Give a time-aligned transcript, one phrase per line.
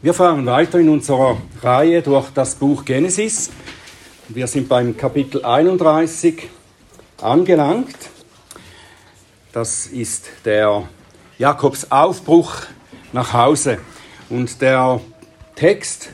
[0.00, 3.50] Wir fahren weiter in unserer Reihe durch das Buch Genesis.
[4.28, 6.48] Wir sind beim Kapitel 31
[7.20, 7.96] angelangt.
[9.52, 10.88] Das ist der
[11.36, 12.54] Jakobs Aufbruch
[13.12, 13.78] nach Hause.
[14.30, 15.00] Und der
[15.56, 16.10] Text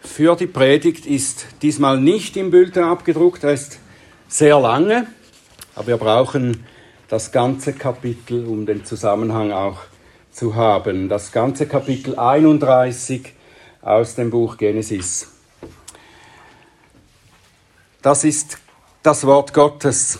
[0.00, 3.78] für die Predigt ist diesmal nicht im Bulletin abgedruckt, er ist
[4.26, 5.06] sehr lange,
[5.76, 6.66] aber wir brauchen
[7.06, 9.78] das ganze Kapitel, um den Zusammenhang auch
[10.32, 11.08] zu haben.
[11.08, 13.32] Das ganze Kapitel 31
[13.82, 15.28] aus dem Buch Genesis.
[18.00, 18.58] Das ist
[19.02, 20.18] das Wort Gottes.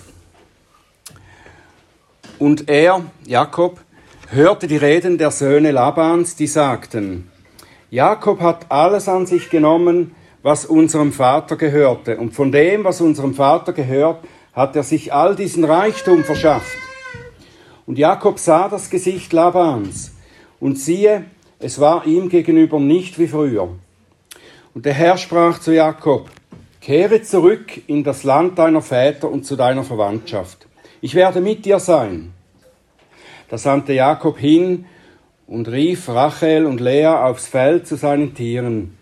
[2.38, 3.80] Und er, Jakob,
[4.28, 7.30] hörte die Reden der Söhne Labans, die sagten,
[7.90, 12.16] Jakob hat alles an sich genommen, was unserem Vater gehörte.
[12.16, 16.81] Und von dem, was unserem Vater gehört, hat er sich all diesen Reichtum verschafft.
[17.86, 20.12] Und Jakob sah das Gesicht Labans,
[20.60, 21.24] und siehe,
[21.58, 23.68] es war ihm gegenüber nicht wie früher.
[24.74, 26.30] Und der Herr sprach zu Jakob,
[26.80, 30.66] Kehre zurück in das Land deiner Väter und zu deiner Verwandtschaft.
[31.00, 32.32] Ich werde mit dir sein.
[33.48, 34.86] Da sandte Jakob hin
[35.46, 38.96] und rief Rachel und Lea aufs Feld zu seinen Tieren.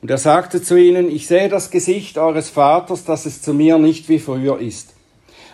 [0.00, 3.78] Und er sagte zu ihnen, ich sehe das Gesicht eures Vaters, dass es zu mir
[3.78, 4.94] nicht wie früher ist.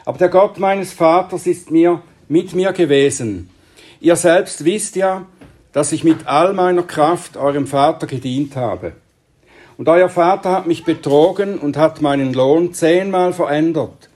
[0.04, 3.50] Aber der Gott meines Vaters ist mir mit mir gewesen.
[4.00, 5.26] Ihr selbst wisst ja,
[5.72, 8.92] dass ich mit all meiner Kraft eurem Vater gedient habe.
[9.76, 14.08] Und euer Vater hat mich betrogen und hat meinen Lohn zehnmal verändert.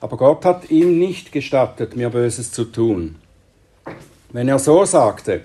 [0.00, 3.16] Aber Gott hat ihm nicht gestattet, mir Böses zu tun.
[4.32, 5.42] Wenn er so sagte,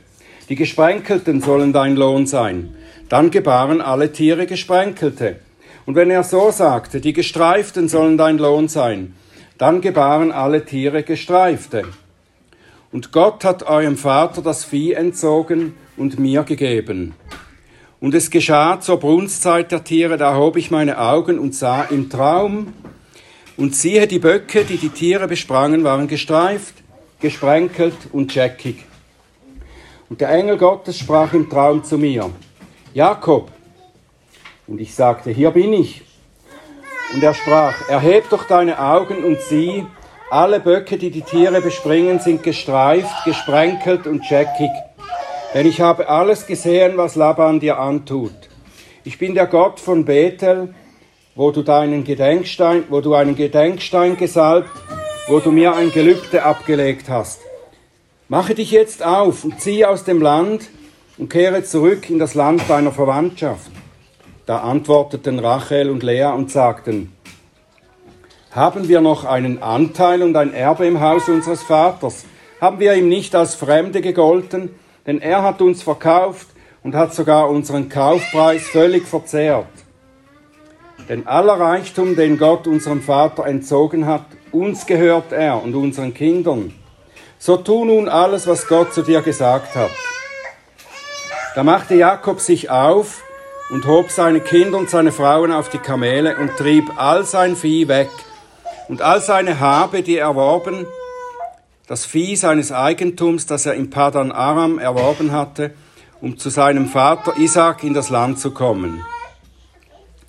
[0.49, 2.75] die Gesprenkelten sollen dein Lohn sein,
[3.09, 5.37] dann gebaren alle Tiere Gesprenkelte.
[5.85, 9.15] Und wenn er so sagte, die Gestreiften sollen dein Lohn sein,
[9.57, 11.83] dann gebaren alle Tiere Gestreifte.
[12.91, 17.13] Und Gott hat eurem Vater das Vieh entzogen und mir gegeben.
[17.99, 22.09] Und es geschah zur Brunstzeit der Tiere, da hob ich meine Augen und sah im
[22.09, 22.73] Traum,
[23.57, 26.75] und siehe, die Böcke, die die Tiere besprangen, waren gestreift,
[27.19, 28.85] gesprenkelt und checkig.
[30.09, 32.29] Und der Engel Gottes sprach im Traum zu mir,
[32.93, 33.51] Jakob.
[34.67, 36.03] Und ich sagte, hier bin ich.
[37.13, 39.85] Und er sprach, erheb doch deine Augen und sieh,
[40.29, 44.69] alle Böcke, die die Tiere bespringen, sind gestreift, gesprenkelt und checkig.
[45.53, 48.33] Denn ich habe alles gesehen, was Laban dir antut.
[49.05, 50.73] Ich bin der Gott von Bethel,
[51.35, 54.69] wo du deinen Gedenkstein, wo du einen Gedenkstein gesalbt,
[55.27, 57.39] wo du mir ein Gelübde abgelegt hast.
[58.27, 60.67] Mache dich jetzt auf und zieh aus dem Land
[61.17, 63.71] und kehre zurück in das Land deiner Verwandtschaft.
[64.47, 67.13] Da antworteten Rachel und Lea und sagten,
[68.51, 72.23] haben wir noch einen Anteil und ein Erbe im Haus unseres Vaters?
[72.61, 74.73] Haben wir ihm nicht als Fremde gegolten?
[75.05, 76.47] Denn er hat uns verkauft
[76.81, 79.67] und hat sogar unseren Kaufpreis völlig verzehrt.
[81.09, 86.73] Denn aller Reichtum, den Gott unserem Vater entzogen hat, uns gehört er und unseren Kindern.
[87.37, 89.91] So tu nun alles, was Gott zu dir gesagt hat.
[91.53, 93.23] Da machte Jakob sich auf
[93.69, 97.87] und hob seine Kinder und seine Frauen auf die Kamele und trieb all sein Vieh
[97.87, 98.09] weg
[98.87, 100.85] und all seine Habe, die er erworben,
[101.87, 105.73] das Vieh seines Eigentums, das er in Padan Aram erworben hatte,
[106.21, 109.03] um zu seinem Vater Isaac in das Land zu kommen.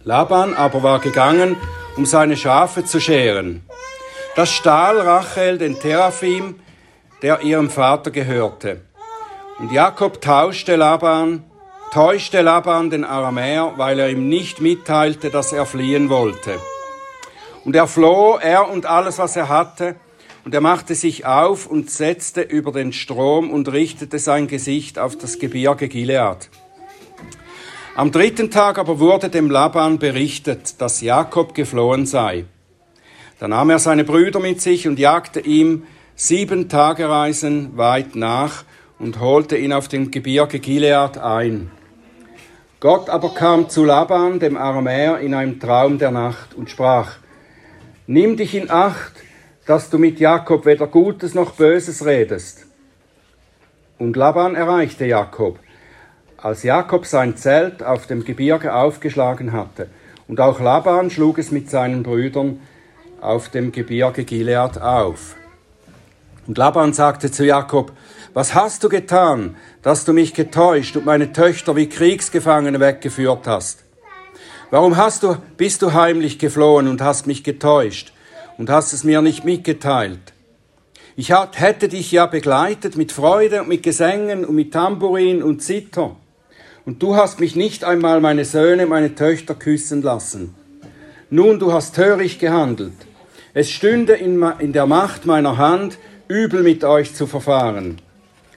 [0.04, 1.56] Laban aber war gegangen,
[1.96, 3.62] um seine Schafe zu scheren.
[4.36, 6.60] Das stahl Rachel den Teraphim,
[7.22, 8.82] der ihrem Vater gehörte.
[9.58, 11.42] Und Jakob tauschte Laban,
[11.92, 16.58] täuschte Laban den Aramäer, weil er ihm nicht mitteilte, dass er fliehen wollte.
[17.64, 19.96] Und er floh, er und alles, was er hatte,
[20.44, 25.16] und er machte sich auf und setzte über den Strom und richtete sein Gesicht auf
[25.16, 26.48] das Gebirge Gilead.
[27.94, 32.44] Am dritten Tag aber wurde dem Laban berichtet, dass Jakob geflohen sei.
[33.38, 35.82] Da nahm er seine Brüder mit sich und jagte ihm
[36.14, 38.64] sieben Tagereisen weit nach
[38.98, 41.70] und holte ihn auf dem Gebirge Gilead ein.
[42.80, 47.16] Gott aber kam zu Laban, dem Aramäer, in einem Traum der Nacht und sprach,
[48.06, 49.12] Nimm dich in Acht,
[49.66, 52.66] dass du mit Jakob weder Gutes noch Böses redest.
[53.98, 55.58] Und Laban erreichte Jakob,
[56.36, 59.88] als Jakob sein Zelt auf dem Gebirge aufgeschlagen hatte.
[60.28, 62.60] Und auch Laban schlug es mit seinen Brüdern
[63.20, 65.34] auf dem Gebirge Gilead auf.
[66.46, 67.92] Und Laban sagte zu Jakob,
[68.38, 73.82] was hast du getan, dass du mich getäuscht und meine Töchter wie Kriegsgefangene weggeführt hast?
[74.70, 78.12] Warum hast du, bist du heimlich geflohen und hast mich getäuscht
[78.56, 80.20] und hast es mir nicht mitgeteilt?
[81.16, 86.14] Ich hätte dich ja begleitet mit Freude und mit Gesängen und mit Tambourin und Zither.
[86.86, 90.54] und du hast mich nicht einmal meine Söhne, meine Töchter küssen lassen.
[91.28, 92.94] Nun, du hast töricht gehandelt.
[93.52, 95.98] Es stünde in, in der Macht meiner Hand,
[96.28, 98.00] übel mit euch zu verfahren.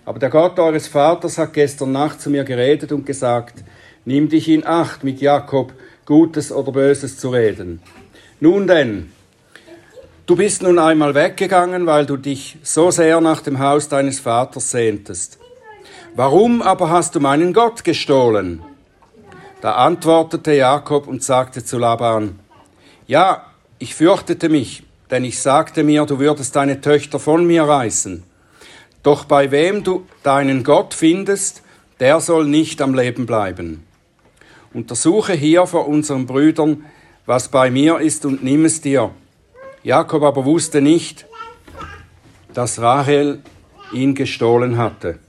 [0.06, 3.64] Aber der Gott eures Vaters hat gestern Nacht zu mir geredet und gesagt,
[4.06, 5.74] nimm dich in Acht, mit Jakob
[6.06, 7.82] Gutes oder Böses zu reden.
[8.40, 9.12] Nun denn,
[10.26, 14.72] du bist nun einmal weggegangen, weil du dich so sehr nach dem Haus deines Vaters
[14.72, 15.38] sehntest.
[16.16, 18.62] Warum aber hast du meinen Gott gestohlen?
[19.62, 22.40] Da antwortete Jakob und sagte zu Laban,
[23.06, 23.46] Ja,
[23.78, 28.24] ich fürchtete mich, denn ich sagte mir, du würdest deine Töchter von mir reißen.
[29.04, 31.64] Doch bei wem du deinen Gott findest,
[32.00, 33.84] der soll nicht am Leben bleiben.
[34.74, 36.86] Untersuche hier vor unseren Brüdern,
[37.26, 39.12] was bei mir ist, und nimm es dir.
[39.84, 41.26] Jakob aber wusste nicht,
[42.54, 43.42] dass Rahel
[43.92, 45.20] ihn gestohlen hatte.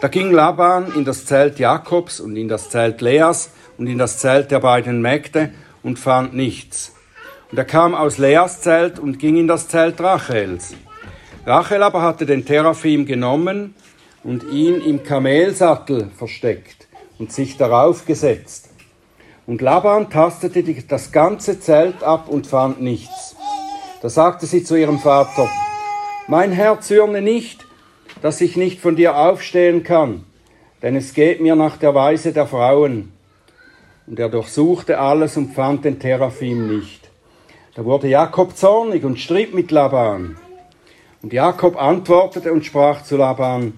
[0.00, 4.18] Da ging Laban in das Zelt Jakobs und in das Zelt Leas und in das
[4.18, 5.52] Zelt der beiden Mägde
[5.82, 6.92] und fand nichts.
[7.50, 10.74] Und er kam aus Leas Zelt und ging in das Zelt Rachels.
[11.46, 13.76] Rachel aber hatte den Teraphim genommen
[14.24, 16.88] und ihn im Kamelsattel versteckt
[17.20, 18.70] und sich darauf gesetzt.
[19.46, 23.36] Und Laban tastete das ganze Zelt ab und fand nichts.
[24.02, 25.48] Da sagte sie zu ihrem Vater,
[26.26, 27.64] Mein Herr zürne nicht,
[28.22, 30.24] dass ich nicht von dir aufstehen kann,
[30.82, 33.12] denn es geht mir nach der Weise der Frauen.
[34.08, 37.08] Und er durchsuchte alles und fand den Teraphim nicht.
[37.76, 40.36] Da wurde Jakob zornig und stritt mit Laban.
[41.22, 43.72] Und Jakob antwortete und sprach zu Laban,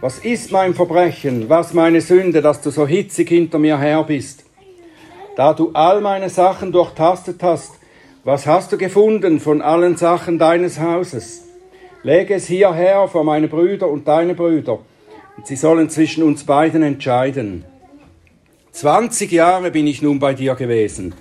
[0.00, 4.44] was ist mein Verbrechen, was meine Sünde, dass du so hitzig hinter mir her bist?
[5.36, 7.72] Da du all meine Sachen durchtastet hast,
[8.24, 11.44] was hast du gefunden von allen Sachen deines Hauses?
[12.02, 14.80] Lege es hierher vor meine Brüder und deine Brüder,
[15.36, 17.64] und sie sollen zwischen uns beiden entscheiden.
[18.72, 21.14] Zwanzig Jahre bin ich nun bei dir gewesen.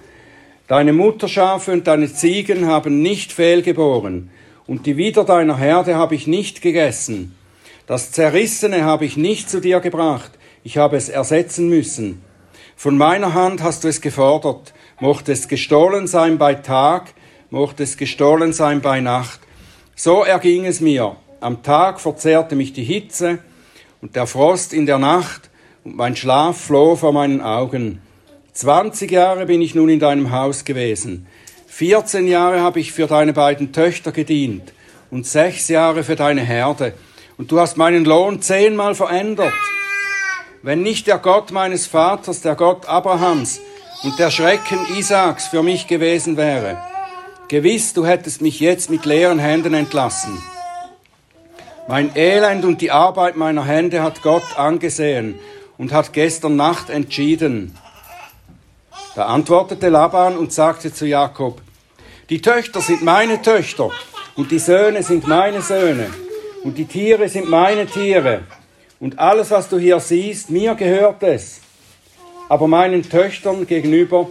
[0.67, 4.31] Deine Mutterschafe und deine Ziegen haben nicht fehlgeboren,
[4.71, 7.35] und die Wider deiner Herde habe ich nicht gegessen.
[7.87, 10.31] Das Zerrissene habe ich nicht zu dir gebracht,
[10.63, 12.21] ich habe es ersetzen müssen.
[12.77, 17.13] Von meiner Hand hast du es gefordert, mochte es gestohlen sein bei Tag,
[17.49, 19.41] mochte es gestohlen sein bei Nacht,
[19.93, 21.17] so erging es mir.
[21.41, 23.39] Am Tag verzehrte mich die Hitze
[24.01, 25.49] und der Frost in der Nacht
[25.83, 28.01] und mein Schlaf floh vor meinen Augen.
[28.53, 31.27] Zwanzig Jahre bin ich nun in deinem Haus gewesen.
[31.73, 34.73] Vierzehn Jahre habe ich für deine beiden Töchter gedient
[35.09, 36.93] und sechs Jahre für deine Herde.
[37.37, 39.53] Und du hast meinen Lohn zehnmal verändert.
[40.61, 43.61] Wenn nicht der Gott meines Vaters, der Gott Abrahams
[44.03, 46.77] und der Schrecken Isaaks für mich gewesen wäre,
[47.47, 50.43] Gewiss, du hättest mich jetzt mit leeren Händen entlassen.
[51.87, 55.39] Mein Elend und die Arbeit meiner Hände hat Gott angesehen
[55.77, 57.77] und hat gestern Nacht entschieden.
[59.15, 61.61] Da antwortete Laban und sagte zu Jakob,
[62.29, 63.91] die Töchter sind meine Töchter
[64.35, 66.09] und die Söhne sind meine Söhne
[66.63, 68.43] und die Tiere sind meine Tiere
[68.99, 71.59] und alles, was du hier siehst, mir gehört es.
[72.47, 74.29] Aber meinen Töchtern gegenüber,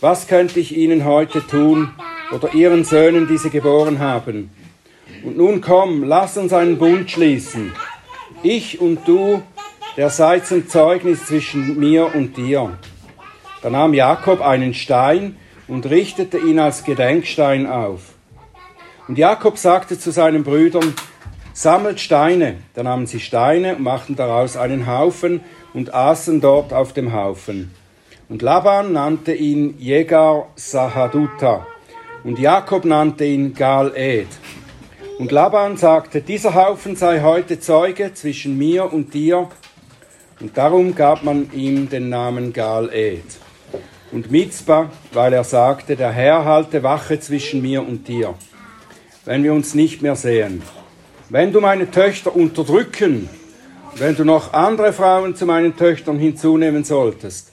[0.00, 1.92] was könnte ich ihnen heute tun,
[2.32, 4.50] oder ihren Söhnen, die sie geboren haben.
[5.22, 7.72] Und nun komm, lass uns einen Bund schließen.
[8.42, 9.42] Ich und du,
[9.96, 12.76] der sei zum Zeugnis zwischen mir und dir.
[13.62, 15.36] Da nahm Jakob einen Stein
[15.68, 18.14] und richtete ihn als Gedenkstein auf.
[19.08, 20.94] Und Jakob sagte zu seinen Brüdern,
[21.52, 22.56] sammelt Steine.
[22.74, 25.40] Da nahmen sie Steine und machten daraus einen Haufen
[25.74, 27.72] und aßen dort auf dem Haufen.
[28.28, 31.66] Und Laban nannte ihn Jegar Sahaduta
[32.24, 34.28] und Jakob nannte ihn Gal-Ed.
[35.18, 39.48] Und Laban sagte, dieser Haufen sei heute Zeuge zwischen mir und dir.
[40.40, 43.22] Und darum gab man ihm den Namen Gal-Ed.
[44.12, 48.34] Und Mitzbah, weil er sagte, der Herr halte Wache zwischen mir und dir,
[49.24, 50.62] wenn wir uns nicht mehr sehen.
[51.30, 53.30] Wenn du meine Töchter unterdrücken,
[53.96, 57.52] wenn du noch andere Frauen zu meinen Töchtern hinzunehmen solltest,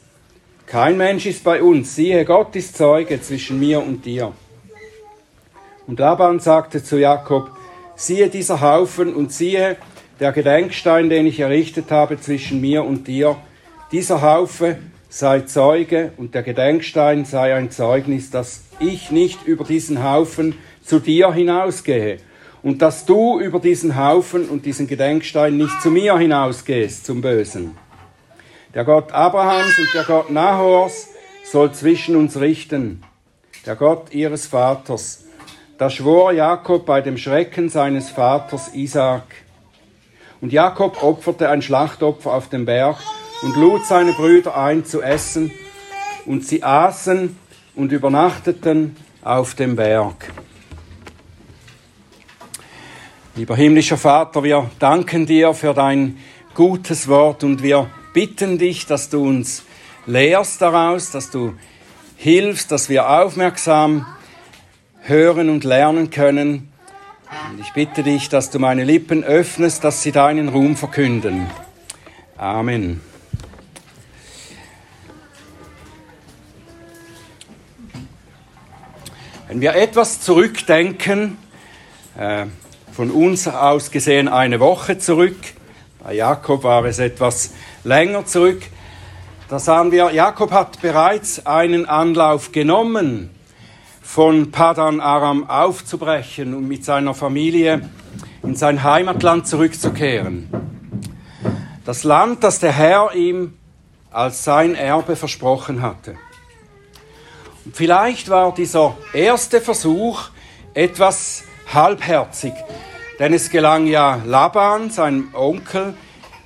[0.65, 4.33] kein Mensch ist bei uns, siehe, Gott ist Zeuge zwischen mir und dir.
[5.87, 7.51] Und Laban sagte zu Jakob,
[7.95, 9.77] siehe dieser Haufen und siehe
[10.19, 13.37] der Gedenkstein, den ich errichtet habe zwischen mir und dir.
[13.91, 14.77] Dieser Haufe
[15.09, 20.99] sei Zeuge und der Gedenkstein sei ein Zeugnis, dass ich nicht über diesen Haufen zu
[20.99, 22.17] dir hinausgehe
[22.61, 27.75] und dass du über diesen Haufen und diesen Gedenkstein nicht zu mir hinausgehst zum Bösen.
[28.75, 31.09] Der Gott Abrahams und der Gott Nahors
[31.43, 33.03] soll zwischen uns richten,
[33.65, 35.25] der Gott ihres Vaters
[35.79, 39.23] da schwor Jakob bei dem Schrecken seines Vaters Isaak.
[40.41, 42.97] Und Jakob opferte ein Schlachtopfer auf dem Berg
[43.41, 45.51] und lud seine Brüder ein zu essen,
[46.25, 47.35] und sie aßen
[47.75, 50.31] und übernachteten auf dem Berg.
[53.35, 56.17] Lieber himmlischer Vater, wir danken dir für dein
[56.53, 59.63] gutes Wort und wir bitten dich, dass du uns
[60.05, 61.53] lehrst daraus, dass du
[62.17, 64.05] hilfst, dass wir aufmerksam
[65.01, 66.71] hören und lernen können.
[67.51, 71.47] Und ich bitte dich, dass du meine Lippen öffnest, dass sie deinen Ruhm verkünden.
[72.37, 73.08] Amen.
[79.49, 81.39] Wenn wir etwas zurückdenken,
[82.15, 82.45] äh,
[82.91, 85.37] von uns aus gesehen eine Woche zurück,
[86.03, 88.61] bei Jakob war es etwas länger zurück,
[89.49, 93.31] da sahen wir, Jakob hat bereits einen Anlauf genommen,
[94.03, 97.89] von Padan Aram aufzubrechen und mit seiner Familie
[98.43, 100.47] in sein Heimatland zurückzukehren.
[101.85, 103.55] Das Land, das der Herr ihm
[104.11, 106.17] als sein Erbe versprochen hatte.
[107.73, 110.29] Vielleicht war dieser erste Versuch
[110.73, 112.53] etwas halbherzig,
[113.19, 115.93] denn es gelang ja Laban, seinem Onkel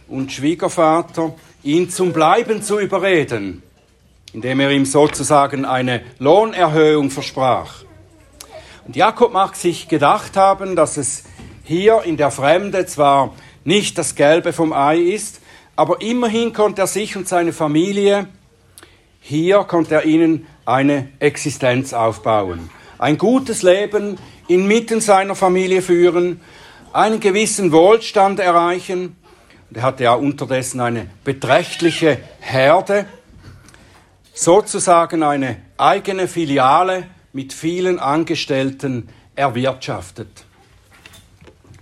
[0.08, 3.64] und Schwiegervater, ihn zum Bleiben zu überreden,
[4.34, 7.84] indem er ihm sozusagen eine Lohnerhöhung versprach.
[8.86, 11.24] Und Jakob mag sich gedacht haben, dass es
[11.64, 15.40] hier in der Fremde zwar nicht das Gelbe vom Ei ist,
[15.76, 18.28] aber immerhin konnte er sich und seine Familie,
[19.22, 24.18] hier konnte er ihnen eine Existenz aufbauen, ein gutes Leben
[24.48, 26.42] inmitten seiner Familie führen,
[26.94, 29.16] einen gewissen Wohlstand erreichen
[29.76, 33.08] er hatte ja unterdessen eine beträchtliche Herde,
[34.34, 40.46] sozusagen eine eigene Filiale mit vielen Angestellten erwirtschaftet.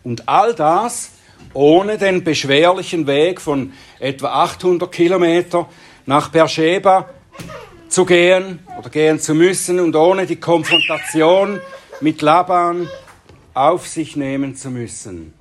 [0.04, 1.12] Und all das
[1.54, 5.68] ohne den beschwerlichen Weg von etwa 800 Kilometer
[6.06, 7.10] nach Beersheba
[7.92, 11.60] zu gehen oder gehen zu müssen und ohne die Konfrontation
[12.00, 12.88] mit Laban
[13.54, 15.34] auf sich nehmen zu müssen.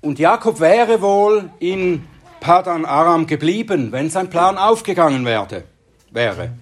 [0.00, 2.06] Und Jakob wäre wohl in
[2.40, 5.64] Padan Aram geblieben, wenn sein Plan aufgegangen werde,
[6.10, 6.52] wäre.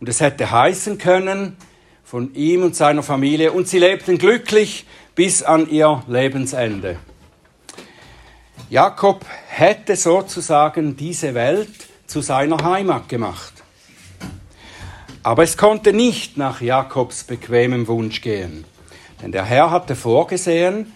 [0.00, 1.56] Und es hätte heißen können
[2.02, 4.84] von ihm und seiner Familie, und sie lebten glücklich
[5.14, 6.98] bis an ihr Lebensende.
[8.68, 13.54] Jakob hätte sozusagen diese Welt zu seiner Heimat gemacht.
[15.22, 18.66] Aber es konnte nicht nach Jakobs bequemem Wunsch gehen,
[19.22, 20.92] denn der Herr hatte vorgesehen,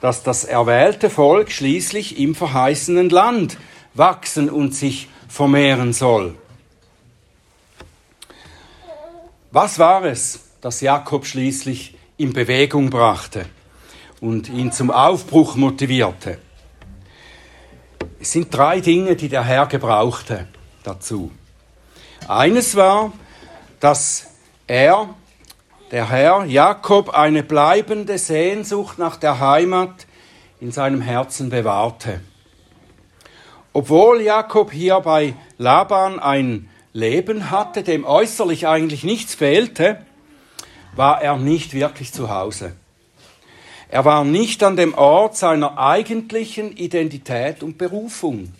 [0.00, 3.58] dass das erwählte Volk schließlich im verheißenen Land
[3.94, 6.36] wachsen und sich vermehren soll.
[9.50, 13.46] Was war es, das Jakob schließlich in Bewegung brachte
[14.20, 16.38] und ihn zum Aufbruch motivierte?
[18.20, 20.46] Es sind drei Dinge, die der Herr gebrauchte
[20.82, 21.30] dazu.
[22.28, 23.12] Eines war,
[23.80, 24.28] dass
[24.66, 25.14] er
[25.90, 30.06] der Herr Jakob eine bleibende Sehnsucht nach der Heimat
[30.60, 32.20] in seinem Herzen bewahrte.
[33.72, 40.04] Obwohl Jakob hier bei Laban ein Leben hatte, dem äußerlich eigentlich nichts fehlte,
[40.94, 42.76] war er nicht wirklich zu Hause.
[43.88, 48.52] Er war nicht an dem Ort seiner eigentlichen Identität und Berufung.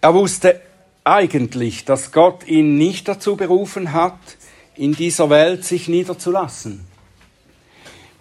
[0.00, 0.60] Er wusste
[1.04, 4.18] eigentlich, dass Gott ihn nicht dazu berufen hat,
[4.76, 6.86] in dieser Welt sich niederzulassen.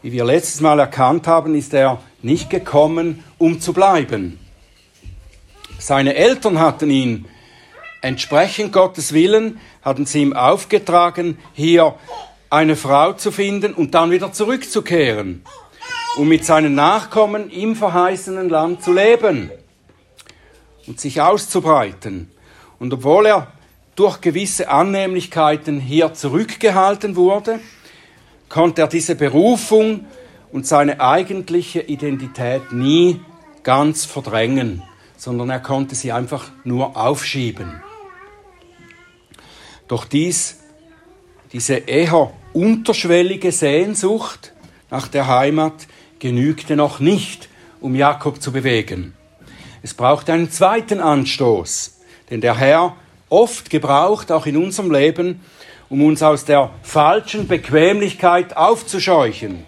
[0.02, 4.40] Wie wir letztes Mal erkannt haben, ist er nicht gekommen, um zu bleiben.
[5.80, 7.26] Seine Eltern hatten ihn
[8.02, 11.96] entsprechend Gottes Willen, hatten sie ihm aufgetragen, hier
[12.50, 15.44] eine Frau zu finden und dann wieder zurückzukehren,
[16.18, 19.52] um mit seinen Nachkommen im verheißenen Land zu leben
[20.88, 22.32] und sich auszubreiten.
[22.80, 23.52] Und obwohl er
[23.96, 27.60] durch gewisse Annehmlichkeiten hier zurückgehalten wurde,
[28.48, 30.06] konnte er diese Berufung
[30.52, 33.20] und seine eigentliche Identität nie
[33.64, 34.84] ganz verdrängen,
[35.18, 37.82] sondern er konnte sie einfach nur aufschieben.
[39.88, 40.60] Doch dies,
[41.52, 44.54] diese eher unterschwellige Sehnsucht
[44.90, 45.88] nach der Heimat
[46.20, 47.50] genügte noch nicht,
[47.82, 49.14] um Jakob zu bewegen.
[49.84, 52.00] Es brauchte einen zweiten Anstoß,
[52.30, 52.96] denn der Herr
[53.30, 55.42] oft gebraucht, auch in unserem Leben,
[55.90, 59.64] um uns aus der falschen Bequemlichkeit aufzuscheuchen.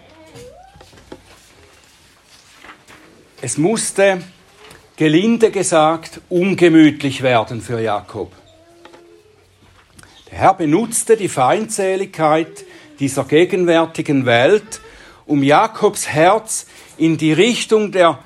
[3.40, 4.22] Es musste,
[4.96, 8.32] gelinde gesagt, ungemütlich werden für Jakob.
[10.30, 12.64] Der Herr benutzte die Feindseligkeit
[13.00, 14.80] dieser gegenwärtigen Welt,
[15.26, 16.66] um Jakobs Herz
[16.98, 18.18] in die Richtung der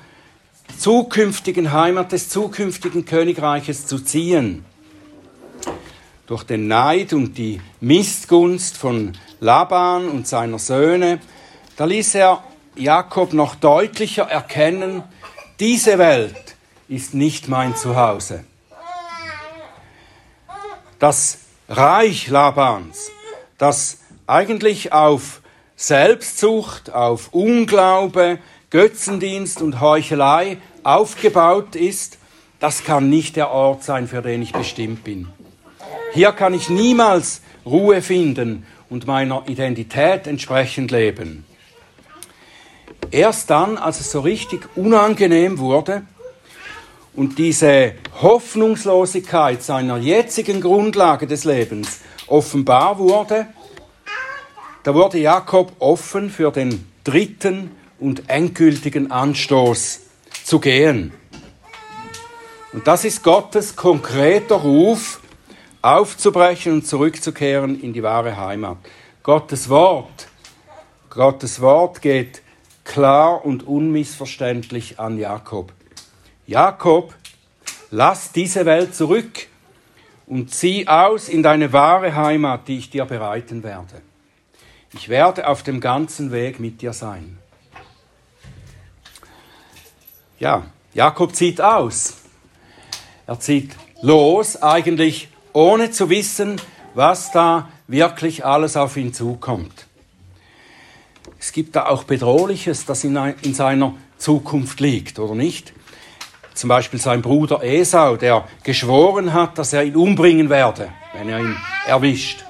[0.77, 4.65] zukünftigen Heimat, des zukünftigen Königreiches zu ziehen.
[6.27, 11.19] Durch den Neid und die Missgunst von Laban und seiner Söhne,
[11.77, 12.43] da ließ er
[12.75, 15.03] Jakob noch deutlicher erkennen,
[15.59, 16.55] diese Welt
[16.89, 18.43] ist nicht mein Zuhause.
[20.99, 21.37] Das
[21.69, 23.11] Reich Labans,
[23.57, 25.41] das eigentlich auf
[25.75, 28.39] Selbstsucht, auf Unglaube,
[28.69, 32.17] Götzendienst und Heuchelei aufgebaut ist,
[32.59, 35.27] das kann nicht der Ort sein, für den ich bestimmt bin.
[36.13, 41.45] Hier kann ich niemals Ruhe finden und meiner Identität entsprechend leben.
[43.11, 46.03] Erst dann, als es so richtig unangenehm wurde
[47.13, 53.47] und diese Hoffnungslosigkeit seiner jetzigen Grundlage des Lebens offenbar wurde,
[54.85, 60.01] da wurde Jakob offen für den dritten und endgültigen Anstoß
[60.43, 61.11] zu gehen.
[62.71, 65.21] Und das ist Gottes konkreter Ruf,
[65.81, 68.77] aufzubrechen und zurückzukehren in die wahre Heimat.
[69.23, 70.27] Gottes Wort,
[71.09, 72.43] Gottes Wort geht
[72.83, 75.73] klar und unmissverständlich an Jakob.
[76.45, 77.15] Jakob,
[77.89, 79.47] lass diese Welt zurück
[80.27, 84.03] und zieh aus in deine wahre Heimat, die ich dir bereiten werde.
[84.95, 87.37] Ich werde auf dem ganzen Weg mit dir sein.
[90.39, 92.15] Ja, Jakob zieht aus.
[93.27, 96.61] Er zieht los, eigentlich ohne zu wissen,
[96.93, 99.85] was da wirklich alles auf ihn zukommt.
[101.39, 105.73] Es gibt da auch Bedrohliches, das in, in seiner Zukunft liegt, oder nicht?
[106.53, 111.39] Zum Beispiel sein Bruder Esau, der geschworen hat, dass er ihn umbringen werde, wenn er
[111.39, 112.44] ihn erwischt.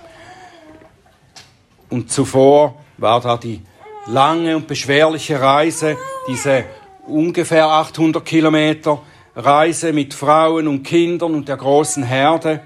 [1.89, 3.61] Und zuvor war da die
[4.07, 6.65] lange und beschwerliche Reise, diese
[7.07, 9.01] ungefähr 800 Kilometer
[9.35, 12.61] Reise mit Frauen und Kindern und der großen Herde.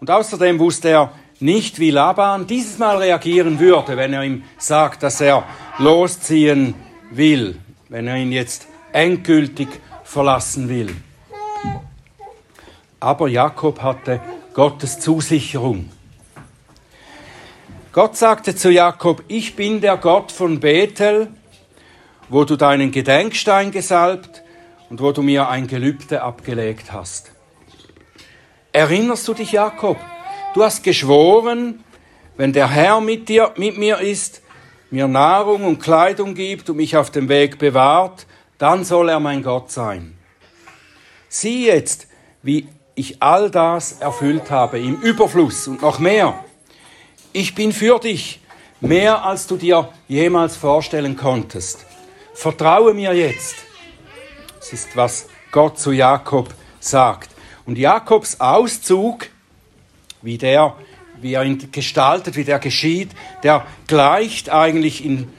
[0.00, 5.02] Und außerdem wusste er nicht, wie Laban dieses Mal reagieren würde, wenn er ihm sagt,
[5.02, 5.44] dass er
[5.78, 6.74] losziehen
[7.10, 9.68] will, wenn er ihn jetzt endgültig
[10.04, 10.94] verlassen will.
[13.00, 14.20] Aber Jakob hatte
[14.54, 15.88] Gottes Zusicherung.
[17.92, 21.28] Gott sagte zu Jakob, ich bin der Gott von Bethel,
[22.30, 24.42] wo du deinen Gedenkstein gesalbt
[24.88, 27.32] und wo du mir ein Gelübde abgelegt hast.
[28.72, 29.98] Erinnerst du dich, Jakob?
[30.54, 31.84] Du hast geschworen,
[32.38, 34.40] wenn der Herr mit dir, mit mir ist,
[34.90, 38.26] mir Nahrung und Kleidung gibt und mich auf dem Weg bewahrt,
[38.56, 40.16] dann soll er mein Gott sein.
[41.28, 42.06] Sieh jetzt,
[42.42, 46.42] wie ich all das erfüllt habe, im Überfluss und noch mehr.
[47.34, 48.40] Ich bin für dich
[48.80, 51.86] mehr, als du dir jemals vorstellen konntest.
[52.34, 53.54] Vertraue mir jetzt.
[54.58, 57.30] Das ist, was Gott zu Jakob sagt.
[57.64, 59.28] Und Jakobs Auszug,
[60.20, 60.76] wie der,
[61.22, 63.10] wie er ihn gestaltet, wie der geschieht,
[63.42, 65.32] der gleicht eigentlich in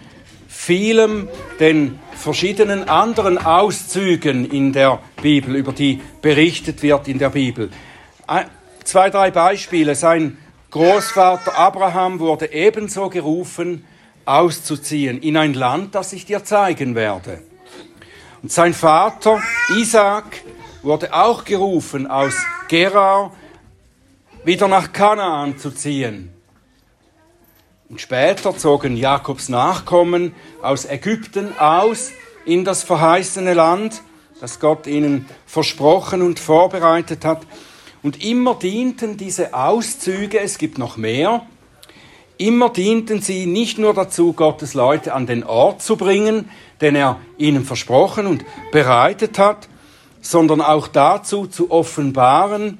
[0.48, 1.28] vielem
[1.60, 7.70] den verschiedenen anderen Auszügen in der Bibel, über die berichtet wird in der Bibel.
[8.84, 9.96] Zwei, drei Beispiele.
[9.96, 10.38] Sein
[10.74, 13.86] Großvater Abraham wurde ebenso gerufen,
[14.26, 17.44] auszuziehen in ein Land, das ich dir zeigen werde.
[18.42, 19.40] Und sein Vater
[19.78, 20.42] Isaac
[20.82, 22.34] wurde auch gerufen, aus
[22.70, 23.36] Gerar
[24.46, 26.34] wieder nach Kanaan zu ziehen.
[27.88, 30.34] Und später zogen Jakobs Nachkommen
[30.64, 32.10] aus Ägypten aus
[32.46, 34.02] in das verheißene Land,
[34.42, 37.46] das Gott ihnen versprochen und vorbereitet hat.
[38.04, 41.48] Und immer dienten diese Auszüge, es gibt noch mehr,
[42.38, 46.50] immer dienten sie nicht nur dazu, Gottes Leute an den Ort zu bringen,
[46.82, 49.70] den er ihnen versprochen und bereitet hat,
[50.22, 52.78] sondern auch dazu zu offenbaren,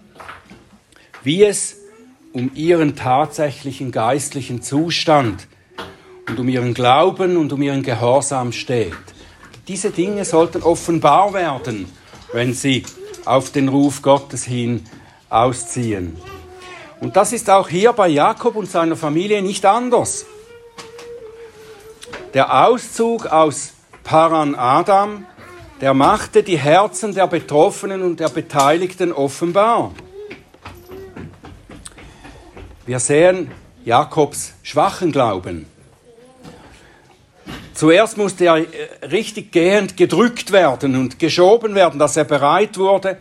[1.24, 1.78] wie es
[2.34, 5.48] um ihren tatsächlichen geistlichen Zustand
[6.28, 8.94] und um ihren Glauben und um ihren Gehorsam steht.
[9.70, 11.86] Diese Dinge sollten offenbar werden,
[12.34, 12.84] wenn sie
[13.24, 14.84] auf den Ruf Gottes hin
[15.34, 16.18] ausziehen.
[17.00, 20.26] Und das ist auch hier bei Jakob und seiner Familie nicht anders.
[22.34, 25.26] Der Auszug aus Paran Adam,
[25.82, 29.92] der machte die Herzen der Betroffenen und der Beteiligten offenbar.
[32.86, 33.52] Wir sehen
[33.86, 35.66] Jakobs schwachen Glauben.
[37.74, 38.66] Zuerst musste er
[39.12, 43.18] richtig gehend gedrückt werden und geschoben werden, dass er bereit wurde,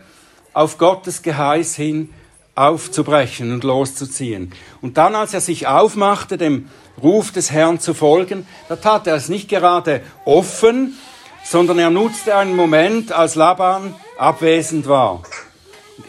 [0.53, 2.09] auf Gottes Geheiß hin
[2.55, 4.53] aufzubrechen und loszuziehen.
[4.81, 6.69] Und dann, als er sich aufmachte, dem
[7.01, 10.97] Ruf des Herrn zu folgen, da tat er es nicht gerade offen,
[11.43, 15.23] sondern er nutzte einen Moment, als Laban abwesend war,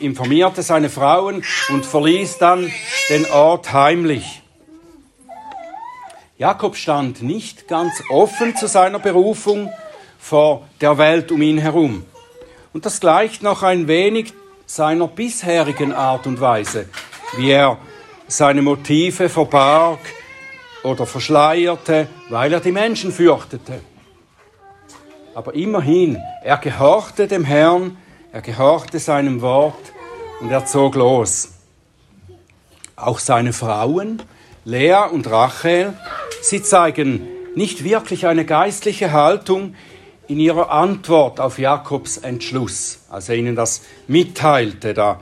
[0.01, 2.71] informierte seine Frauen und verließ dann
[3.09, 4.43] den Ort heimlich.
[6.37, 9.73] Jakob stand nicht ganz offen zu seiner Berufung
[10.19, 12.05] vor der Welt um ihn herum.
[12.75, 14.35] Und das gleicht noch ein wenig
[14.67, 16.87] seiner bisherigen Art und Weise,
[17.37, 17.79] wie er
[18.27, 20.01] seine Motive verbarg
[20.83, 23.81] oder verschleierte, weil er die Menschen fürchtete.
[25.37, 27.97] Aber immerhin, er gehorchte dem Herrn,
[28.33, 29.93] er gehorchte seinem Wort
[30.41, 31.51] und er zog los.
[32.97, 34.21] Auch seine Frauen,
[34.65, 35.93] Lea und Rachel,
[36.43, 39.77] sie zeigen nicht wirklich eine geistliche Haltung
[40.29, 44.95] in ihrer Antwort auf Jakobs Entschluss, als er ihnen das mitteilte.
[44.95, 45.21] Da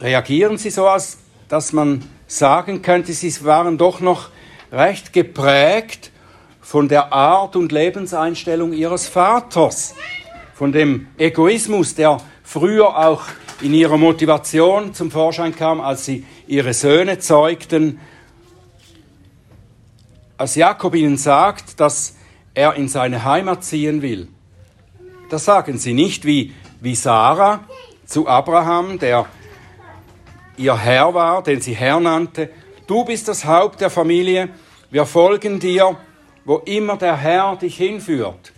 [0.00, 4.30] reagieren sie so, als dass man sagen könnte, sie waren doch noch
[4.70, 6.10] recht geprägt
[6.60, 9.94] von der Art und Lebenseinstellung ihres Vaters,
[10.54, 13.22] von dem Egoismus, der früher auch
[13.60, 17.98] in ihrer Motivation zum Vorschein kam, als sie ihre Söhne zeugten.
[20.36, 22.17] Als Jakob ihnen sagt, dass
[22.58, 24.26] er in seine Heimat ziehen will,
[25.30, 27.60] das sagen sie nicht wie, wie Sarah
[28.04, 29.26] zu Abraham, der
[30.56, 32.50] ihr Herr war, den sie Herr nannte.
[32.88, 34.48] Du bist das Haupt der Familie,
[34.90, 35.96] wir folgen dir,
[36.44, 38.52] wo immer der Herr dich hinführt.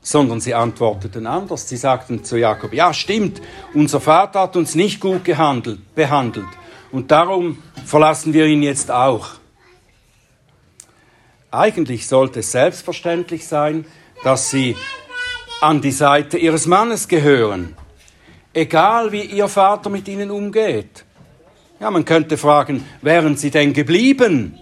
[0.00, 1.68] sondern sie antworteten anders.
[1.68, 3.42] Sie sagten zu Jakob, ja stimmt,
[3.74, 6.46] unser Vater hat uns nicht gut gehandelt, behandelt
[6.92, 9.40] und darum verlassen wir ihn jetzt auch.
[11.56, 13.86] Eigentlich sollte es selbstverständlich sein,
[14.22, 14.76] dass sie
[15.62, 17.74] an die Seite ihres Mannes gehören,
[18.52, 21.06] egal wie ihr Vater mit ihnen umgeht.
[21.80, 24.58] Ja, man könnte fragen, wären sie denn geblieben,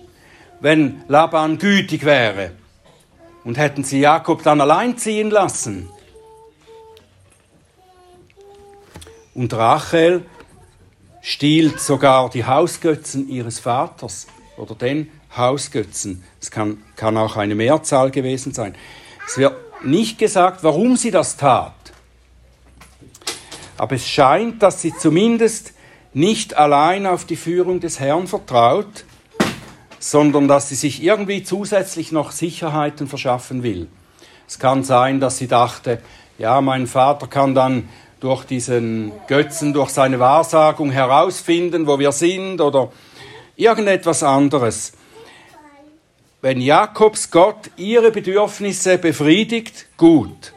[0.61, 2.53] wenn Laban gütig wäre?
[3.43, 5.91] Und hätten sie Jakob dann allein ziehen lassen?
[9.35, 10.25] Und Rachel
[11.23, 16.23] stiehlt sogar die Hausgötzen ihres Vaters oder den Hausgötzen.
[16.41, 18.75] Es kann, kann auch eine Mehrzahl gewesen sein.
[19.27, 21.73] Es wird nicht gesagt, warum sie das tat.
[23.77, 25.73] Aber es scheint, dass sie zumindest
[26.13, 29.05] nicht allein auf die Führung des Herrn vertraut,
[29.99, 33.89] sondern dass sie sich irgendwie zusätzlich noch Sicherheiten verschaffen will.
[34.47, 36.01] Es kann sein, dass sie dachte,
[36.39, 37.89] ja, mein Vater kann dann
[38.21, 42.93] durch diesen Götzen, durch seine Wahrsagung herausfinden, wo wir sind oder
[43.57, 44.93] irgendetwas anderes.
[46.45, 50.53] Wenn Jakobs Gott ihre Bedürfnisse befriedigt, gut.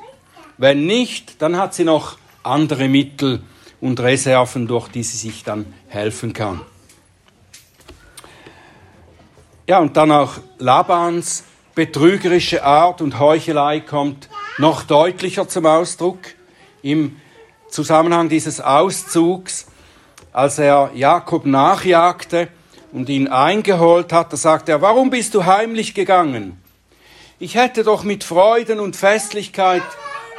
[0.57, 3.41] Wenn nicht, dann hat sie noch andere Mittel
[3.79, 6.59] und Reserven, durch die sie sich dann helfen kann.
[9.65, 16.19] Ja, und dann auch Labans betrügerische Art und Heuchelei kommt noch deutlicher zum Ausdruck
[16.81, 17.15] im
[17.69, 19.67] Zusammenhang dieses Auszugs,
[20.33, 22.49] als er Jakob nachjagte
[22.91, 26.61] und ihn eingeholt hat, da sagt er, warum bist du heimlich gegangen?
[27.39, 29.83] Ich hätte doch mit Freuden und Festlichkeit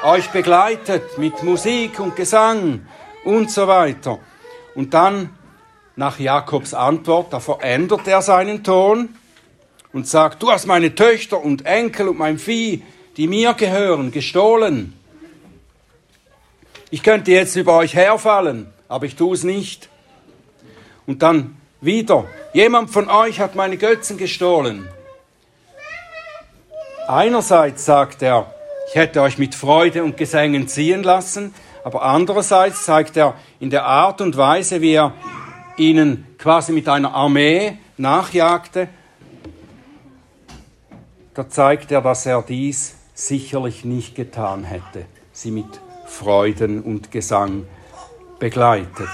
[0.02, 2.86] euch begleitet, mit Musik und Gesang
[3.24, 4.18] und so weiter.
[4.74, 5.30] Und dann
[5.96, 9.10] nach Jakobs Antwort, da verändert er seinen Ton
[9.92, 12.82] und sagt, du hast meine Töchter und Enkel und mein Vieh,
[13.16, 14.94] die mir gehören, gestohlen.
[16.90, 19.88] Ich könnte jetzt über euch herfallen, aber ich tue es nicht.
[21.06, 24.88] Und dann wieder, jemand von euch hat meine Götzen gestohlen.
[27.06, 28.52] Einerseits sagt er,
[28.88, 33.84] ich hätte euch mit Freude und Gesängen ziehen lassen, aber andererseits zeigt er in der
[33.84, 35.14] Art und Weise, wie er
[35.76, 38.88] ihnen quasi mit einer Armee nachjagte,
[41.34, 47.66] da zeigt er, dass er dies sicherlich nicht getan hätte, sie mit Freuden und Gesang
[48.38, 49.08] begleitet.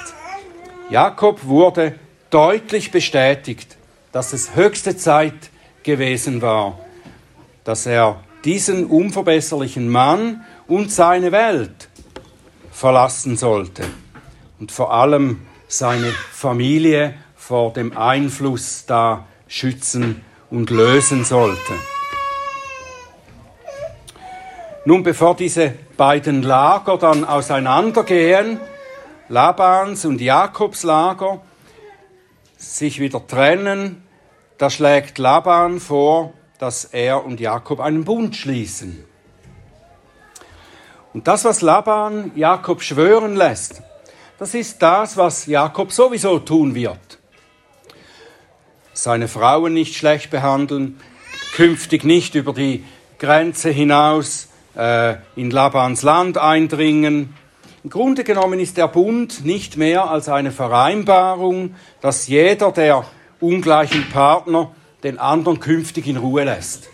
[0.88, 1.98] Jakob wurde
[2.34, 3.76] deutlich bestätigt,
[4.10, 5.50] dass es höchste Zeit
[5.84, 6.80] gewesen war,
[7.62, 11.88] dass er diesen unverbesserlichen Mann und seine Welt
[12.72, 13.84] verlassen sollte
[14.58, 21.72] und vor allem seine Familie vor dem Einfluss da schützen und lösen sollte.
[24.84, 28.58] Nun, bevor diese beiden Lager dann auseinandergehen,
[29.28, 31.40] Labans und Jakobs Lager,
[32.56, 34.02] sich wieder trennen,
[34.58, 39.04] da schlägt Laban vor, dass er und Jakob einen Bund schließen.
[41.12, 43.82] Und das, was Laban Jakob schwören lässt,
[44.38, 47.18] das ist das, was Jakob sowieso tun wird.
[48.94, 51.00] seine Frauen nicht schlecht behandeln,
[51.54, 52.84] künftig nicht über die
[53.18, 57.34] Grenze hinaus äh, in Labans Land eindringen.
[57.84, 63.04] Im Grunde genommen ist der Bund nicht mehr als eine Vereinbarung, dass jeder der
[63.40, 66.88] ungleichen Partner den anderen künftig in Ruhe lässt.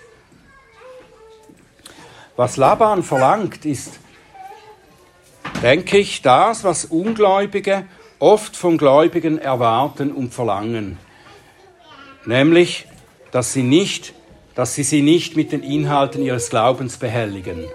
[2.35, 4.01] Was Laban verlangt, ist,
[5.63, 7.85] denke ich, das, was Ungläubige
[8.19, 10.99] oft von Gläubigen erwarten und verlangen.
[12.27, 12.89] Nämlich,
[13.31, 14.13] dass sie, nicht,
[14.57, 17.67] dass sie sie nicht mit den Inhalten ihres Glaubens behelligen.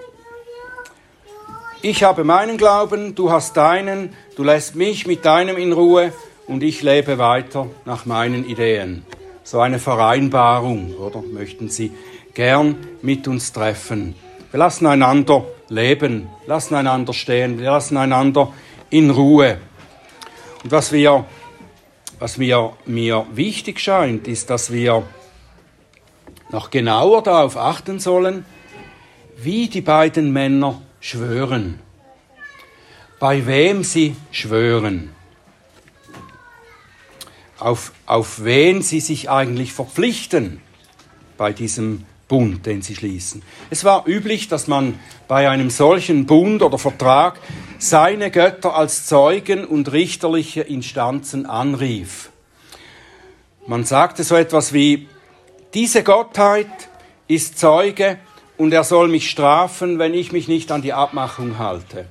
[1.88, 6.14] Ich habe meinen Glauben, du hast deinen, du lässt mich mit deinem in Ruhe
[6.48, 9.06] und ich lebe weiter nach meinen Ideen.
[9.44, 11.22] So eine Vereinbarung, oder?
[11.22, 11.92] Möchten Sie
[12.34, 14.16] gern mit uns treffen.
[14.50, 18.52] Wir lassen einander leben, lassen einander stehen, wir lassen einander
[18.90, 19.60] in Ruhe.
[20.64, 21.26] Und was, wir,
[22.18, 25.04] was mir, mir wichtig scheint, ist, dass wir
[26.50, 28.44] noch genauer darauf achten sollen,
[29.38, 31.80] wie die beiden Männer schwören,
[33.20, 35.12] bei wem sie schwören,
[37.60, 40.62] auf, auf wen sie sich eigentlich verpflichten
[41.38, 43.44] bei diesem Bund, den sie schließen.
[43.70, 47.40] Es war üblich, dass man bei einem solchen Bund oder Vertrag
[47.78, 52.32] seine Götter als Zeugen und richterliche Instanzen anrief.
[53.68, 55.08] Man sagte so etwas wie,
[55.74, 56.68] diese Gottheit
[57.28, 58.20] ist Zeuge
[58.58, 62.06] und er soll mich strafen, wenn ich mich nicht an die Abmachung halte.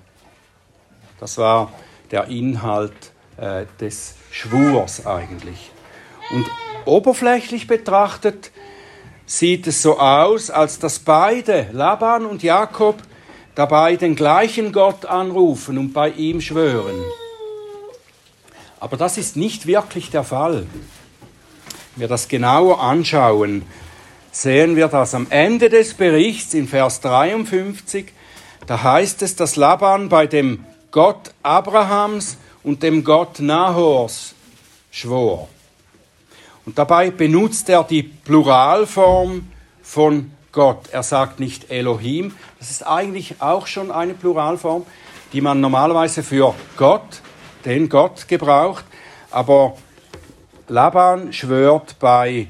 [1.21, 1.73] Das war
[2.11, 2.93] der Inhalt
[3.37, 5.71] äh, des Schwurs eigentlich.
[6.33, 6.47] Und
[6.85, 8.51] oberflächlich betrachtet
[9.27, 12.97] sieht es so aus, als dass beide, Laban und Jakob,
[13.55, 16.97] dabei den gleichen Gott anrufen und bei ihm schwören.
[18.81, 20.67] Aber das ist nicht wirklich der Fall.
[21.95, 23.63] Wenn wir das genauer anschauen,
[24.35, 28.07] sehen wir das am Ende des Berichts in Vers 53.
[28.67, 34.35] Da heißt es, dass Laban bei dem Gott Abrahams und dem Gott Nahors
[34.91, 35.49] schwor.
[36.67, 39.49] Und dabei benutzt er die Pluralform
[39.83, 40.89] von Gott.
[40.91, 42.35] Er sagt nicht Elohim.
[42.59, 44.85] Das ist eigentlich auch schon eine Pluralform,
[45.33, 47.21] die man normalerweise für Gott,
[47.65, 48.85] den Gott gebraucht.
[49.31, 49.77] Aber
[50.67, 52.49] Laban schwört bei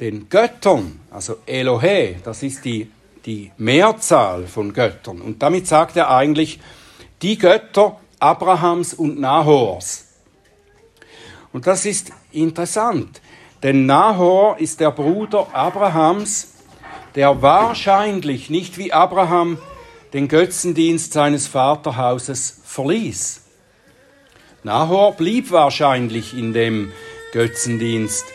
[0.00, 2.90] den Göttern, also Elohe, das ist die,
[3.24, 5.20] die Mehrzahl von Göttern.
[5.20, 6.60] Und damit sagt er eigentlich
[7.22, 10.04] die Götter Abrahams und Nahors.
[11.52, 13.20] Und das ist interessant.
[13.62, 16.54] Denn Nahor ist der Bruder Abrahams,
[17.14, 19.58] der wahrscheinlich nicht wie Abraham
[20.12, 23.42] den Götzendienst seines Vaterhauses verließ.
[24.62, 26.92] Nahor blieb wahrscheinlich in dem
[27.32, 28.26] Götzendienst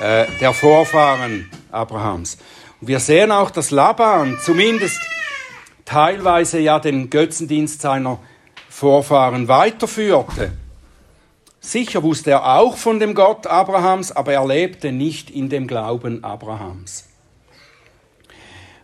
[0.00, 2.38] äh, der Vorfahren Abrahams.
[2.80, 5.00] Und wir sehen auch, dass Laban zumindest
[5.84, 8.18] teilweise ja den Götzendienst seiner
[8.68, 10.52] Vorfahren weiterführte.
[11.60, 16.24] Sicher wusste er auch von dem Gott Abrahams, aber er lebte nicht in dem Glauben
[16.24, 17.08] Abrahams.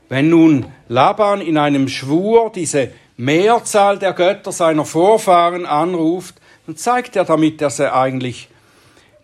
[0.08, 7.16] Wenn nun Laban in einem Schwur diese Mehrzahl der Götter seiner Vorfahren anruft, dann zeigt
[7.16, 8.48] er damit, dass er eigentlich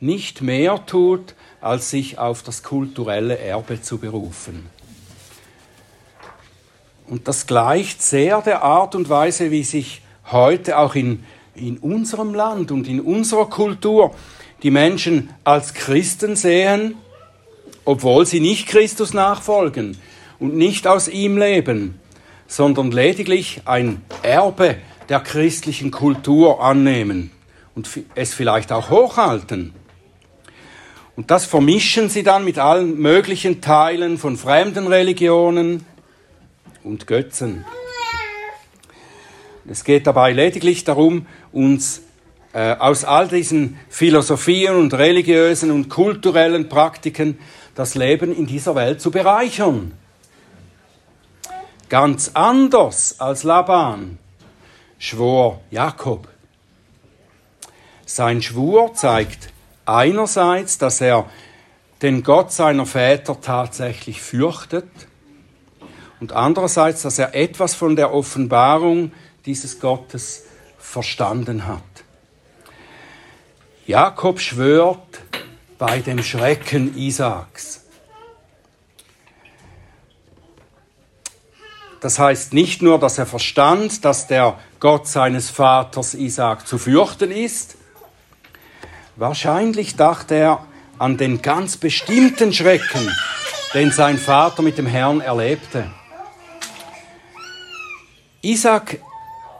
[0.00, 4.66] nicht mehr tut, als sich auf das kulturelle Erbe zu berufen.
[7.06, 11.24] Und das gleicht sehr der Art und Weise, wie sich heute auch in
[11.54, 14.14] in unserem Land und in unserer Kultur
[14.62, 16.96] die Menschen als Christen sehen,
[17.84, 19.96] obwohl sie nicht Christus nachfolgen
[20.38, 22.00] und nicht aus ihm leben,
[22.46, 24.76] sondern lediglich ein Erbe
[25.08, 27.30] der christlichen Kultur annehmen
[27.74, 29.74] und es vielleicht auch hochhalten.
[31.16, 35.86] Und das vermischen sie dann mit allen möglichen Teilen von fremden Religionen
[36.82, 37.64] und Götzen.
[39.68, 42.02] Es geht dabei lediglich darum, uns
[42.52, 47.38] äh, aus all diesen Philosophien und religiösen und kulturellen Praktiken
[47.74, 49.92] das Leben in dieser Welt zu bereichern.
[51.88, 54.18] Ganz anders als Laban
[54.98, 56.28] schwor Jakob.
[58.04, 59.53] Sein Schwur zeigt
[59.86, 61.28] einerseits, dass er
[62.02, 64.88] den Gott seiner Väter tatsächlich fürchtet
[66.20, 69.12] und andererseits, dass er etwas von der Offenbarung
[69.46, 70.44] dieses Gottes
[70.78, 71.82] verstanden hat.
[73.86, 75.22] Jakob schwört
[75.78, 77.82] bei dem Schrecken Isaaks.
[82.00, 87.30] Das heißt nicht nur, dass er verstand, dass der Gott seines Vaters Isaak zu fürchten
[87.30, 87.76] ist.
[89.16, 90.66] Wahrscheinlich dachte er
[90.98, 93.08] an den ganz bestimmten Schrecken,
[93.72, 95.88] den sein Vater mit dem Herrn erlebte.
[98.42, 99.00] Isaac,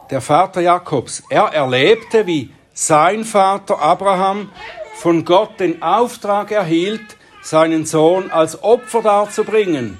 [0.09, 4.51] der Vater Jakobs, er erlebte, wie sein Vater Abraham
[4.95, 9.97] von Gott den Auftrag erhielt, seinen Sohn als Opfer darzubringen,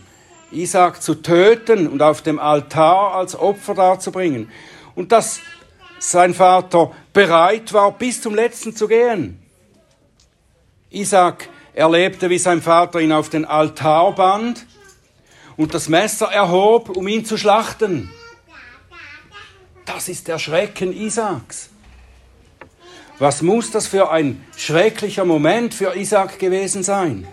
[0.51, 4.51] Isaac zu töten und auf dem Altar als Opfer darzubringen.
[4.95, 5.39] Und dass
[5.99, 9.44] sein Vater bereit war, bis zum letzten zu gehen.
[10.95, 14.65] Isaac erlebte, wie sein Vater ihn auf den Altar band
[15.57, 18.09] und das Messer erhob, um ihn zu schlachten.
[19.85, 21.69] Das ist der Schrecken Isaaks.
[23.19, 27.27] Was muss das für ein schrecklicher Moment für Isaac gewesen sein?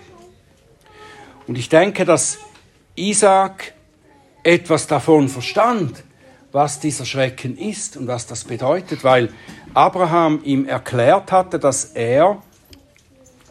[1.46, 2.38] Und ich denke, dass
[2.94, 3.74] Isaac
[4.44, 6.04] etwas davon verstand,
[6.52, 9.32] was dieser Schrecken ist und was das bedeutet, weil
[9.74, 12.42] Abraham ihm erklärt hatte, dass er,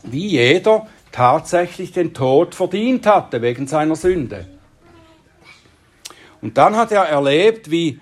[0.03, 4.47] wie jeder, tatsächlich den Tod verdient hatte wegen seiner Sünde.
[6.41, 7.99] Und dann hat er erlebt, wie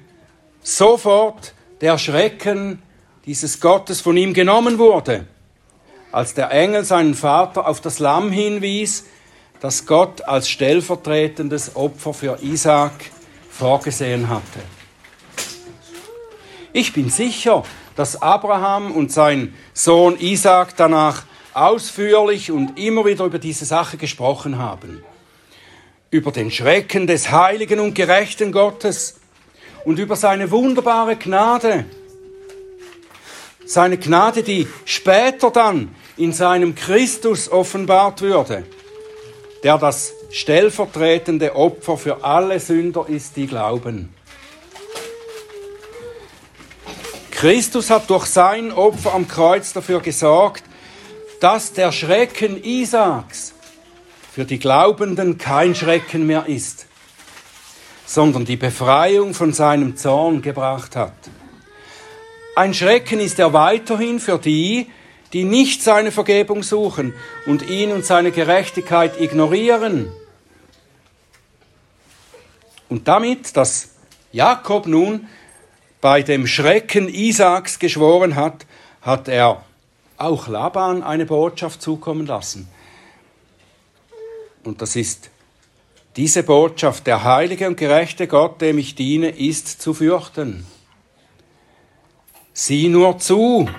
[0.61, 2.81] sofort der Schrecken
[3.25, 5.25] dieses Gottes von ihm genommen wurde,
[6.11, 9.05] als der Engel seinen Vater auf das Lamm hinwies,
[9.59, 12.93] das Gott als stellvertretendes Opfer für Isaak
[13.49, 14.59] vorgesehen hatte.
[16.71, 17.63] Ich bin sicher,
[17.95, 24.57] dass Abraham und sein Sohn Isaak danach ausführlich und immer wieder über diese Sache gesprochen
[24.57, 25.03] haben.
[26.11, 29.19] Über den Schrecken des heiligen und gerechten Gottes
[29.85, 31.85] und über seine wunderbare Gnade,
[33.65, 38.63] seine Gnade, die später dann in seinem Christus offenbart würde,
[39.63, 44.13] der das stellvertretende Opfer für alle Sünder ist, die glauben.
[47.31, 50.63] Christus hat durch sein Opfer am Kreuz dafür gesorgt,
[51.39, 53.53] dass der Schrecken Isaaks
[54.31, 56.85] für die Glaubenden kein Schrecken mehr ist,
[58.05, 61.13] sondern die Befreiung von seinem Zorn gebracht hat.
[62.55, 64.87] Ein Schrecken ist er weiterhin für die,
[65.33, 67.13] die nicht seine Vergebung suchen
[67.45, 70.11] und ihn und seine Gerechtigkeit ignorieren.
[72.89, 73.91] Und damit, dass
[74.31, 75.27] Jakob nun
[76.01, 78.65] bei dem Schrecken Isaaks geschworen hat,
[79.01, 79.63] hat er
[80.21, 82.67] auch Laban eine Botschaft zukommen lassen.
[84.63, 85.29] Und das ist
[86.15, 90.65] diese Botschaft, der heilige und gerechte Gott, dem ich diene, ist zu fürchten.
[92.53, 93.69] Sieh nur zu,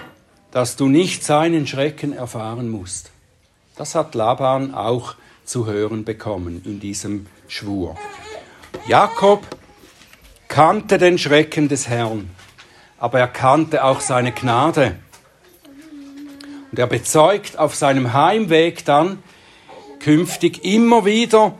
[0.50, 3.11] dass du nicht seinen Schrecken erfahren musst.
[3.76, 7.96] Das hat Laban auch zu hören bekommen in diesem Schwur.
[8.87, 9.44] Jakob
[10.48, 12.31] kannte den Schrecken des Herrn,
[12.98, 14.96] aber er kannte auch seine Gnade.
[16.71, 19.23] Und er bezeugt auf seinem Heimweg dann
[19.99, 21.55] künftig immer wieder,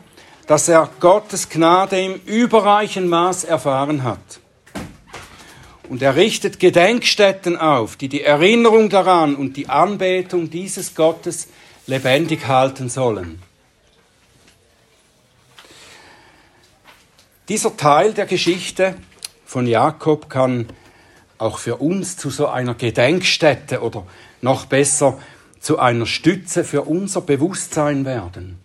[0.47, 4.39] dass er Gottes Gnade im überreichen Maß erfahren hat.
[5.89, 11.49] Und er richtet Gedenkstätten auf, die die Erinnerung daran und die Anbetung dieses Gottes
[11.85, 13.41] lebendig halten sollen.
[17.49, 18.95] Dieser Teil der Geschichte
[19.45, 20.67] von Jakob kann
[21.37, 24.05] auch für uns zu so einer Gedenkstätte oder
[24.41, 25.19] noch besser
[25.59, 28.59] zu einer Stütze für unser Bewusstsein werden.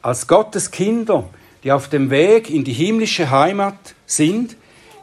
[0.00, 1.28] Als Gottes Kinder,
[1.64, 4.56] die auf dem Weg in die himmlische Heimat sind,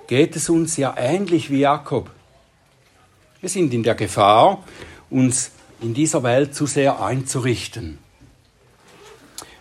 [0.07, 2.09] geht es uns ja ähnlich wie Jakob.
[3.41, 4.63] Wir sind in der Gefahr,
[5.09, 7.99] uns in dieser Welt zu sehr einzurichten.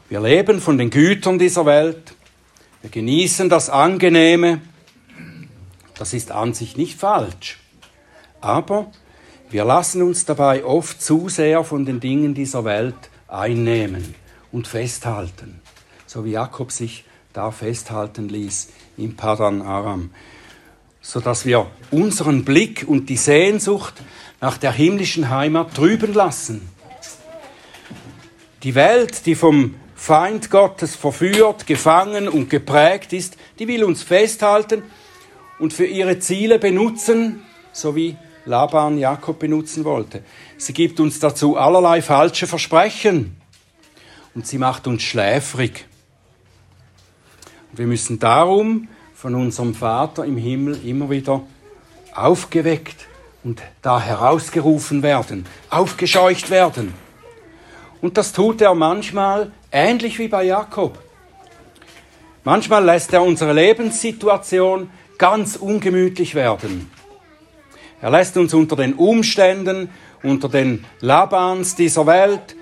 [0.09, 2.15] Wir leben von den Gütern dieser Welt,
[2.83, 4.61] wir genießen das Angenehme,
[5.99, 7.59] das ist an sich nicht falsch,
[8.41, 8.91] aber
[9.51, 12.97] wir lassen uns dabei oft zu sehr von den Dingen dieser Welt
[13.29, 14.15] einnehmen
[14.53, 15.61] und festhalten,
[16.07, 20.11] so wie Jakob sich da festhalten ließ im Padan Aram
[21.05, 24.03] sodass wir unseren Blick und die Sehnsucht
[24.41, 26.67] nach der himmlischen Heimat trüben lassen.
[28.63, 34.83] Die Welt, die vom Feind Gottes verführt, gefangen und geprägt ist, die will uns festhalten
[35.59, 37.43] und für ihre Ziele benutzen,
[37.73, 38.17] so wie
[38.47, 40.23] Laban Jakob benutzen wollte.
[40.59, 43.37] Sie gibt uns dazu allerlei falsche Versprechen
[44.35, 45.87] und sie macht uns schläfrig.
[47.71, 51.43] Und wir müssen darum von unserem Vater im Himmel immer wieder
[52.15, 53.07] aufgeweckt
[53.43, 56.95] und da herausgerufen werden, aufgescheucht werden.
[58.01, 60.99] Und das tut er manchmal ähnlich wie bei Jakob.
[62.45, 66.91] Manchmal lässt er unsere Lebenssituation ganz ungemütlich werden.
[68.05, 69.89] Er lässt uns unter den Umständen
[70.23, 72.55] unter den Labans dieser Welt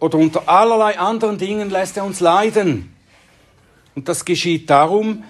[0.00, 2.94] oder unter allerlei anderen Dingen lässt er uns leiden.
[3.94, 5.24] Und das geschieht darum,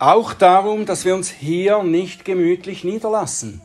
[0.00, 3.60] auch darum, dass wir uns hier nicht gemütlich niederlassen.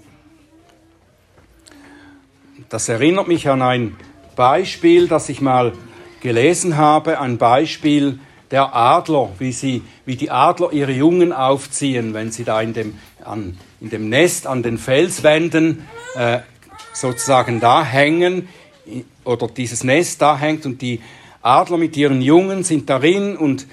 [2.69, 3.95] Das erinnert mich an ein
[4.35, 5.73] Beispiel, das ich mal
[6.21, 8.19] gelesen habe, ein Beispiel
[8.51, 12.99] der Adler, wie, sie, wie die Adler ihre Jungen aufziehen, wenn sie da in dem,
[13.23, 16.39] an, in dem Nest an den Felswänden äh,
[16.91, 18.49] sozusagen da hängen
[19.23, 21.01] oder dieses Nest da hängt und die
[21.43, 23.67] Adler mit ihren Jungen sind darin und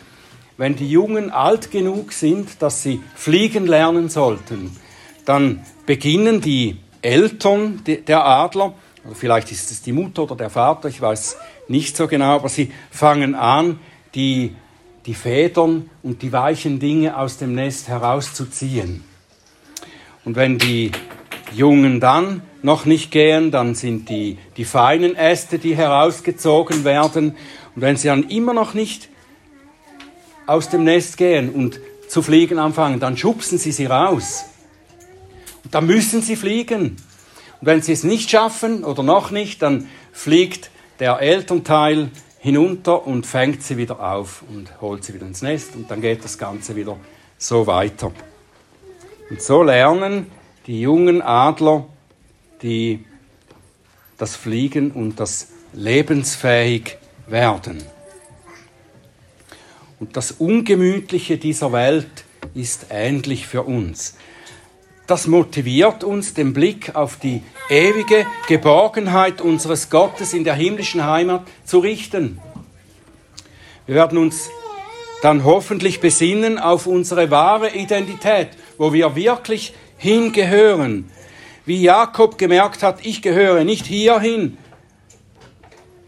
[0.59, 4.77] wenn die Jungen alt genug sind, dass sie fliegen lernen sollten,
[5.25, 8.75] dann beginnen die Eltern der Adler,
[9.07, 11.39] oder vielleicht ist es die Mutter oder der Vater, ich weiß
[11.69, 13.81] nicht so genau, aber sie fangen an,
[14.15, 14.55] die,
[15.07, 19.05] die Federn und die weichen Dinge aus dem Nest herauszuziehen.
[20.25, 20.93] Und wenn die
[21.55, 27.35] Jungen dann noch nicht gehen, dann sind die, die feinen Äste, die herausgezogen werden.
[27.75, 29.09] Und wenn sie dann immer noch nicht
[30.47, 34.45] aus dem Nest gehen und zu fliegen anfangen, dann schubsen sie sie raus.
[35.64, 36.97] Und dann müssen sie fliegen.
[37.61, 40.70] Und wenn sie es nicht schaffen oder noch nicht, dann fliegt
[41.01, 45.91] der Elternteil hinunter und fängt sie wieder auf und holt sie wieder ins Nest und
[45.91, 46.97] dann geht das Ganze wieder
[47.39, 48.12] so weiter.
[49.33, 50.26] Und so lernen
[50.66, 51.87] die jungen Adler
[52.61, 53.03] die
[54.18, 57.83] das Fliegen und das lebensfähig werden.
[59.99, 62.24] Und das Ungemütliche dieser Welt
[62.55, 64.18] ist ähnlich für uns.
[65.07, 71.47] Das motiviert uns, den Blick auf die ewige Geborgenheit unseres Gottes in der himmlischen Heimat
[71.64, 72.39] zu richten.
[73.87, 74.51] Wir werden uns
[75.22, 78.51] dann hoffentlich besinnen auf unsere wahre Identität,
[78.83, 81.09] wo wir wirklich hingehören,
[81.66, 84.59] wie Jakob gemerkt hat, ich gehöre nicht hierhin,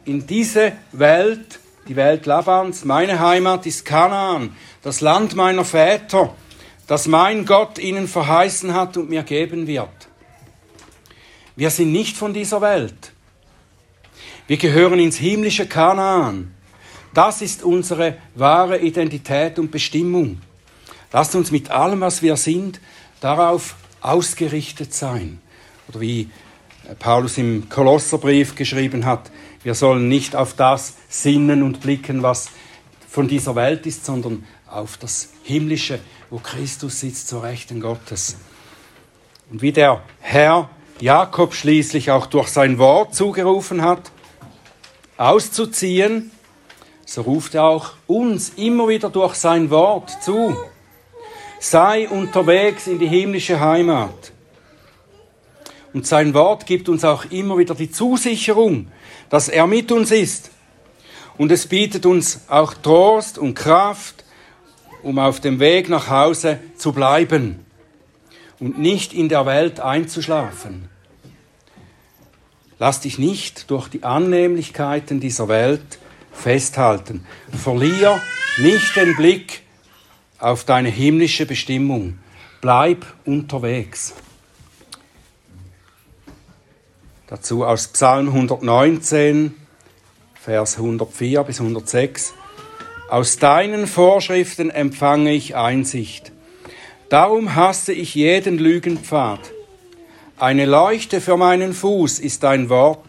[0.04, 6.34] in diese Welt, die Welt Labans, meine Heimat ist Kanaan, das Land meiner Väter,
[6.88, 10.08] das mein Gott ihnen verheißen hat und mir geben wird.
[11.54, 13.12] Wir sind nicht von dieser Welt.
[14.48, 16.52] Wir gehören ins himmlische Kanaan.
[17.14, 20.40] Das ist unsere wahre Identität und Bestimmung.
[21.14, 22.80] Lasst uns mit allem, was wir sind,
[23.20, 25.40] darauf ausgerichtet sein.
[25.86, 26.28] Oder wie
[26.98, 29.30] Paulus im Kolosserbrief geschrieben hat,
[29.62, 32.48] wir sollen nicht auf das sinnen und blicken, was
[33.08, 36.00] von dieser Welt ist, sondern auf das Himmlische,
[36.30, 38.36] wo Christus sitzt zur Rechten Gottes.
[39.52, 44.10] Und wie der Herr Jakob schließlich auch durch sein Wort zugerufen hat,
[45.16, 46.32] auszuziehen,
[47.06, 50.56] so ruft er auch uns immer wieder durch sein Wort zu.
[51.66, 54.32] Sei unterwegs in die himmlische Heimat.
[55.94, 58.88] Und sein Wort gibt uns auch immer wieder die Zusicherung,
[59.30, 60.50] dass er mit uns ist.
[61.38, 64.26] Und es bietet uns auch Trost und Kraft,
[65.02, 67.64] um auf dem Weg nach Hause zu bleiben
[68.60, 70.90] und nicht in der Welt einzuschlafen.
[72.78, 75.98] Lass dich nicht durch die Annehmlichkeiten dieser Welt
[76.30, 77.24] festhalten.
[77.56, 78.20] Verlier
[78.58, 79.63] nicht den Blick
[80.38, 82.18] auf deine himmlische Bestimmung.
[82.60, 84.14] Bleib unterwegs.
[87.26, 89.54] Dazu aus Psalm 119,
[90.34, 92.34] Vers 104 bis 106.
[93.08, 96.32] Aus deinen Vorschriften empfange ich Einsicht.
[97.08, 99.40] Darum hasse ich jeden Lügenpfad.
[100.36, 103.04] Eine Leuchte für meinen Fuß ist dein Wort,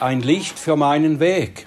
[0.00, 1.66] ein Licht für meinen Weg.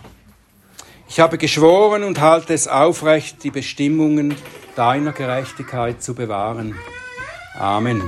[1.10, 4.36] Ich habe geschworen und halte es aufrecht, die Bestimmungen
[4.76, 6.76] deiner Gerechtigkeit zu bewahren.
[7.58, 8.04] Amen.